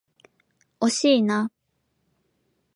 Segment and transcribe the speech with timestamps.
[0.79, 1.51] 惜しいな。